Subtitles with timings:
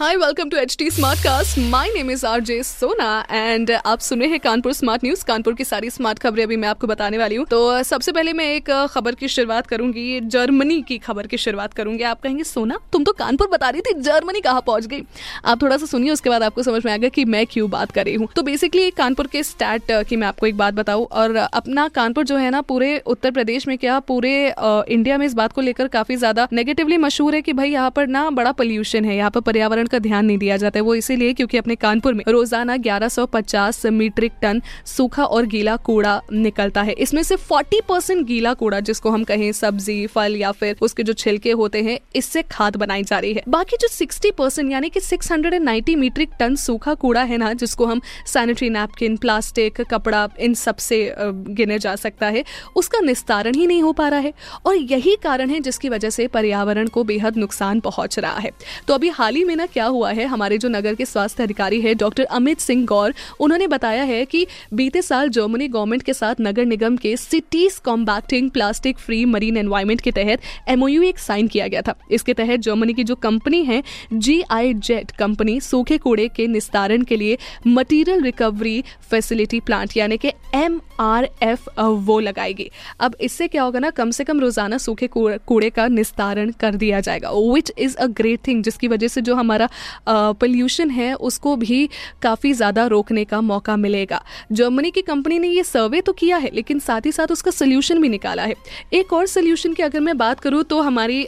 [0.00, 4.00] hi welcome to H T smart cast my name is R J Sona and आप
[4.00, 7.34] सुन हैं Kanpur smart news Kanpur की सारी smart खबरें अभी मैं आपको बताने वाली
[7.34, 11.74] हूँ। तो सबसे पहले मैं एक खबर की शुरुआत करूँगी। जर्मनी की खबर की शुरुआत
[11.74, 15.02] करूँगी। आप कहेंगे, सोना, तुम तो कानपुर बता रही थी, जर्मनी कहाँ पहुँच गई?
[15.44, 18.04] आप थोड़ा सा सुनिए, उसके बाद आपको समझ में आएगा कि मैं क्यों बात कर
[18.04, 21.86] रही हूँ। तो बेसिकली कानपुर के स्टैट की मैं आपको एक बात बताऊँ। और अपना
[21.90, 25.60] कानपुर जो है ना, पूरे उत्तर प्रदेश में क्या, पूरे इंडिया में इस बात को
[25.60, 29.30] लेकर काफ़ी ज़्यादा नेगेटिवली मशहूर है कि भाई यहाँ पर ना बड़ा पोल्यूशन है। यहाँ
[29.30, 32.76] पर पर्यावरण का ध्यान नहीं दिया जाता है। वो इसीलिए क्योंकि अपने कानपुर में रोज़ाना
[32.76, 38.80] 1150 मीट्रिक टन सूखा और गीला कूड़ा निकलता है। इसमें से 40 परसेंट गीला कूड़ा,
[38.80, 43.02] जिसको हम कहें सब्ज़ी, फल या फिर उसके जो छिलके होते हैं, इससे खाद बनाई
[43.02, 47.36] जा रही है। बाकी जो 60 परसेंट यानी कि 690 मीट्रिक टन सूखा कूड़ा है
[47.36, 52.44] ना, जिसको हम सैनिटरी नैपकिन, प्लास्टिक, कपड़ा, इन सबसे गिने जा सकता है,
[52.76, 54.32] उसका निस्तारण ही नहीं हो पा रहा है।
[54.66, 58.50] और यही कारण है जिसकी वजह से पर्यावरण को बेहद नुकसान पहुँच रहा है।
[58.88, 60.24] तो अभी हाल ही में ना क्या हुआ है?
[60.26, 64.46] हमारे जो नगर के स्वास्थ्य अधिकारी है, डॉक्टर अमित सिंह गौर, उन्होंने बताया है कि
[64.74, 70.00] बीते साल जर्मनी गवर्नमेंट के साथ नगर निगम के cities combating plastic free marine environment
[70.00, 73.82] के तहत एमओयू एक साइन किया गया था। इसके तहत जर्मनी की जो कंपनी है
[74.14, 80.16] जी आई जेट कंपनी, सूखे कूड़े के निस्तारण के लिए मटीरियल रिकवरी फैसिलिटी प्लांट, यानी
[80.16, 82.70] कि एम आर एफ़ वो लगाएगी।
[83.00, 87.00] अब इससे क्या होगा ना, कम से कम रोज़ाना सूखे कूड़े का निस्तारण कर दिया
[87.00, 89.68] जाएगा which is a great thing जिसकी वजह से जो हमारा
[90.08, 91.88] पोल्यूशन है, उसको भी
[92.22, 96.50] काफ़ी ज़्यादा रोकने का मौका मिलेगा। जर्मनी की कंपनी ने ये सर्वे तो किया है,
[96.52, 98.54] लेकिन साथ ही साथ उसका सोल्यूशन भी निकाला है।
[98.92, 101.22] एक और सोल्यूशन की अगर मैं बात करूँ तो हमारी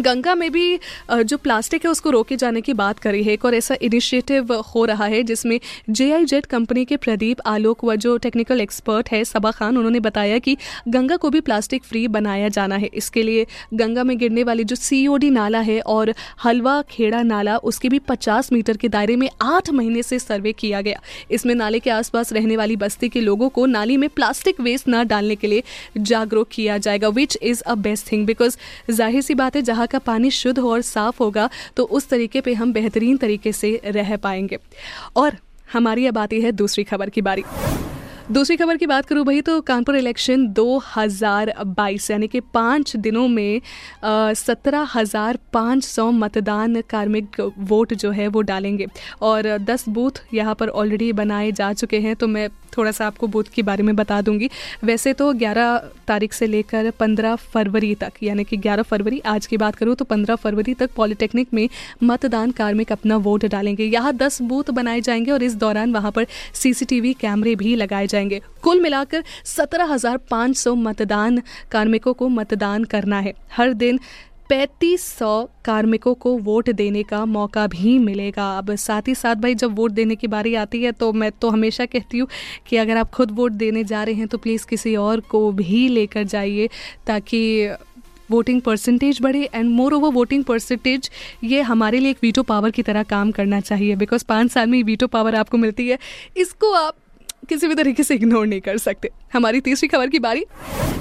[0.00, 0.78] गंगा में भी
[1.10, 4.84] जो प्लास्टिक है उसको रोके जाने की बात करी है। एक और ऐसा इनिशिएटिव हो
[4.84, 5.58] रहा है जिसमें
[5.90, 10.00] जे आई जेड कंपनी के प्रदीप आलोक व जो टेक्निकल एक्सपर्ट है सबा खान, उन्होंने
[10.00, 10.56] बताया कि
[10.88, 14.76] गंगा को भी प्लास्टिक फ्री बनाया जाना है। इसके लिए गंगा में गिरने वाली जो
[14.76, 19.70] सीओडी नाला है और हलवा, खेड़ा नाला, उसके भी पचास मीटर के दायरे में आठ
[19.70, 21.00] महीने से सर्वे किया गया।
[21.30, 25.06] इसमें नाले के आसपास रहने वाली बस्ती के लोगों को नाली में प्लास्टिक वेस्ट न
[25.06, 25.62] डालने के लिए
[25.98, 28.56] जागरूक किया जाएगा which is a best thing because
[28.90, 32.40] ज़ाहिर सी बात है, जहाँ वहाँ का पानी शुद्ध और साफ़ होगा तो उस तरीके
[32.40, 34.58] पे हम बेहतरीन तरीके से रह पाएँगे।
[35.16, 35.36] और
[35.72, 37.42] हमारी अब आती है दूसरी खबर की बारी।
[38.32, 43.60] दूसरी खबर की बात करूँ भाई तो कानपुर इलेक्शन 2022 यानी कि पाँच दिनों में
[44.04, 48.86] सत्रह हज़ार पाँच सौ मतदान कार्मिक वोट जो है वो डालेंगे।
[49.22, 53.26] और दस बूथ यहाँ पर ऑलरेडी बनाए जा चुके हैं तो मैं थोड़ा सा आपको
[53.26, 54.48] बूथ के बारे में बता दूँगी।
[54.84, 55.76] वैसे तो 11
[56.08, 60.04] तारीख से लेकर 15 फरवरी तक, यानी कि 11 फरवरी आज की बात करूँ तो
[60.04, 61.68] 15 फरवरी तक पॉलिटेक्निक में
[62.02, 66.26] मतदान कार्मिक अपना वोट डालेंगे। यहाँ 10 बूथ बनाए जाएँगे और इस दौरान वहाँ पर
[66.54, 69.96] सीसीटीवी कैमरे भी लगाए जाएँगे। कुल मिलाकर सत्रह
[70.66, 73.98] मतदान कार्मिकों को मतदान करना है। हर दिन
[74.48, 79.54] पैंतीस सौ कार्मिकों को वोट देने का मौका भी मिलेगा। अब साथ ही साथ भाई,
[79.54, 82.28] जब वोट देने की बारी आती है तो मैं तो हमेशा कहती हूँ
[82.68, 85.88] कि अगर आप खुद वोट देने जा रहे हैं तो प्लीज़ किसी और को भी
[85.88, 86.68] लेकर जाइए
[87.06, 87.40] ताकि
[88.30, 91.10] वोटिंग परसेंटेज बढ़े। And moreover voting percentage
[91.44, 94.82] ये हमारे लिए एक वीटो पावर की तरह काम करना चाहिए। बिकॉज़ पाँच साल में
[94.82, 95.98] वीटो पावर आपको मिलती है।
[96.36, 96.96] इसको आप
[97.44, 100.44] किसी भी तरीके से इग्नोर नहीं कर सकते। हमारी तीसरी खबर की बारी,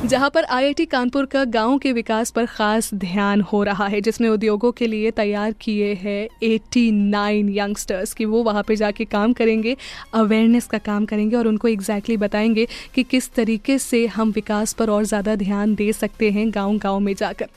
[0.05, 4.27] जहाँ पर आईआईटी कानपुर का गाँव के विकास पर खास ध्यान हो रहा है, जिसमें
[4.29, 9.75] उद्योगों के लिए तैयार किए हैं 89 यंगस्टर्स कि। वो वहाँ पे जाके काम करेंगे
[10.13, 14.73] अवेयरनेस का काम करेंगे और उनको एग्जैक्टली exactly बताएँगे कि किस तरीके से हम विकास
[14.73, 17.47] पर और ज़्यादा ध्यान दे सकते हैं गाँव गाँव में जाकर।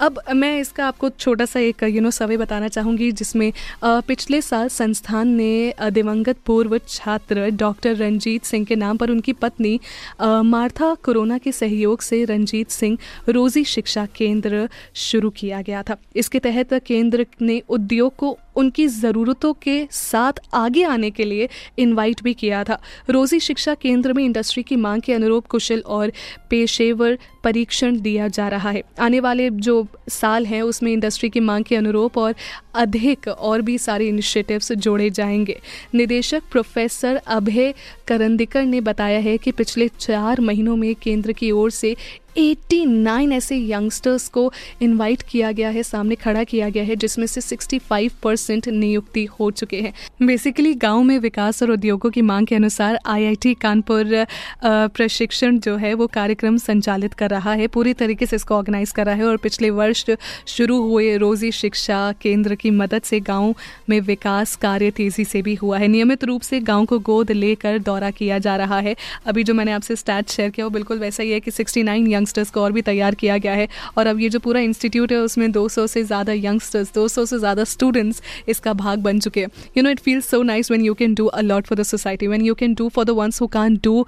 [0.00, 3.52] अब मैं इसका आपको छोटा सा एक यू नो सवे बताना चाहूँगी, जिसमें
[3.84, 9.78] पिछले साल संस्थान ने दिवंगत पूर्व छात्र डॉक्टर रंजीत सिंह के नाम पर उनकी पत्नी
[10.22, 12.98] मार्था कोरोना के सहयोग से रंजीत सिंह
[13.28, 19.52] रोजी शिक्षा केंद्र शुरू किया गया था। इसके तहत केंद्र ने उद्योग को उनकी ज़रूरतों
[19.52, 21.48] के साथ आगे आने के लिए
[21.78, 22.78] इनवाइट भी किया था।
[23.10, 26.12] रोजी शिक्षा केंद्र में इंडस्ट्री की मांग के अनुरूप कुशल और
[26.50, 31.64] पेशेवर परीक्षण दिया जा रहा है। आने वाले जो साल हैं, उसमें इंडस्ट्री की मांग
[31.64, 32.34] के अनुरूप और
[32.74, 35.60] अधिक और भी सारे इनिशिएटिव्स जोड़े जाएँगे।
[35.94, 37.74] निदेशक प्रोफेसर अभय
[38.08, 41.96] करंदिकर ने बताया है कि पिछले चार महीनों में केंद्र की ओर से
[42.36, 44.52] 89 ऐसे यंगस्टर्स को
[44.82, 49.50] इनवाइट किया गया है, सामने खड़ा किया गया है, जिसमें से 65 परसेंट नियुक्ति हो
[49.50, 49.92] चुके हैं।
[50.22, 54.26] बेसिकली गाँव में विकास और उद्योगों की मांग के अनुसार आईआईटी कानपुर
[54.64, 59.06] प्रशिक्षण जो है, वो कार्यक्रम संचालित कर रहा है। पूरी तरीके से इसको ऑर्गेनाइज कर
[59.06, 60.04] रहा है और पिछले वर्ष
[60.46, 63.54] शुरू हुए रोजी शिक्षा केंद्र की मदद से गाँव
[63.90, 67.78] में विकास कार्य तेज़ी से भी हुआ है। नियमित रूप से गाँव को गोद लेकर
[67.80, 68.96] दौरा किया जा रहा है।
[69.26, 71.82] अभी जो मैंने आपसे स्टैट शेयर किया, वो बिल्कुल वैसा ही है कि सिक्सटी
[72.22, 75.18] यंगस्टर्स को और भी तैयार किया गया है। और अब ये जो पूरा इंस्टीट्यूट है,
[75.20, 79.82] उसमें 200 से ज़्यादा यंगस्टर्स 200 से ज़्यादा स्टूडेंट्स इसका भाग बन चुके हैं। You
[79.82, 82.42] know it feels so nice when you can do a lot for the society when
[82.42, 84.06] you can do for the ones who can do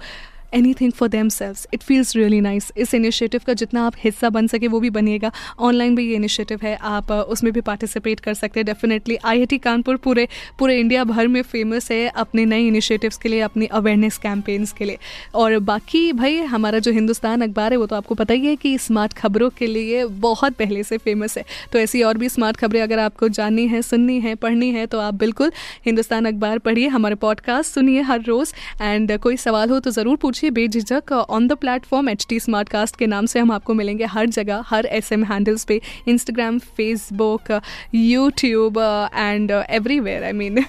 [0.73, 4.67] anything for themselves it feels really nice इस initiative का जितना आप हिस्सा बन सके
[4.67, 8.65] वो भी बनिएगा। Online भी ये इनिशिएटिव है। आप उसमें भी पार्टिसिपेट कर सकते हैं।
[8.65, 10.27] Definitely I I T Kanpur पूरे
[10.59, 14.85] पूरे इंडिया भर में फ़ेमस है अपने नए इनिशिएटिव्स के लिए, अपनी अवेयरनेस कैंपेन्स के
[14.85, 14.97] लिए।
[15.35, 18.77] और बाकी भाई, हमारा जो हिंदुस्तान अखबार है, वो तो आपको पता ही है कि
[18.77, 22.81] स्मार्ट खबरों के लिए बहुत पहले से फ़ेमस है। तो ऐसी और भी स्मार्ट खबरें
[22.81, 25.51] अगर आपको जाननी है, सुननी है, पढ़नी है तो आप बिल्कुल
[25.85, 30.44] हिंदुस्तान अखबार पढ़िए। हमारे पॉडकास्ट सुनिए हर रोज़। एंड कोई सवाल हो तो ज़रूर पूछिए।
[30.45, 34.05] पूछिए बेझिझक on the platform H T smart cast के नाम से हम आपको मिलेंगे
[34.05, 37.51] हर जगह हर एस एम हैंडल्स पे Instagram Facebook
[37.95, 38.77] YouTube
[39.15, 40.63] and everywhere I mean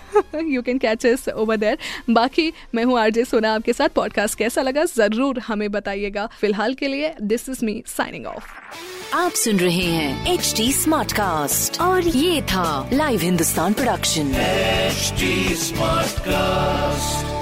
[0.44, 1.78] you can catch us over there
[2.10, 6.88] बाकी मैं हूँ आरजे सोना आपके साथ पॉडकास्ट कैसा लगा ज़रूर हमें बताइएगा। फ़िलहाल के
[6.88, 12.08] लिए this is me signing off आप सुन रहे हैं एच टी स्मार्ट कास्ट और
[12.08, 14.32] ये था live Hindustan production
[15.66, 17.35] smart cast